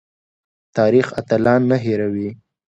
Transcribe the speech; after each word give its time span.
تاریخ 0.77 1.05
اتلان 1.19 1.61
نه 1.71 1.77
هیروي 1.85 2.29